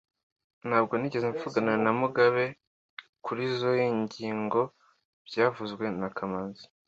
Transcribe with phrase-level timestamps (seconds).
[0.67, 2.45] Ntabwo nigeze mvugana na Mugabe
[3.25, 4.61] kurizoi ngingo
[5.27, 6.63] byavuzwe na kamanzi